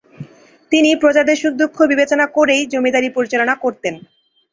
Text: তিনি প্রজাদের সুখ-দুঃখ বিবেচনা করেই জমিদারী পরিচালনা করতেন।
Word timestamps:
তিনি 0.71 0.89
প্রজাদের 0.95 1.37
সুখ-দুঃখ 1.37 1.77
বিবেচনা 1.91 2.25
করেই 2.29 2.61
জমিদারী 2.73 3.09
পরিচালনা 3.09 3.55
করতেন। 3.55 3.93